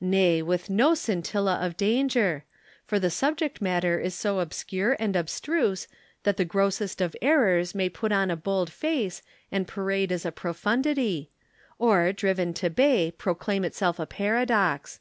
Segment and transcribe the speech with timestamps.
[0.00, 2.44] Nay, with no scintilla of danger;
[2.86, 5.88] for the subject matter is so obscure and abstruse
[6.22, 10.30] that the grossest of errors may put on a bold face and parade as a
[10.30, 11.30] profundity,
[11.80, 15.00] or, driven to bay, proclaim itself a paradox.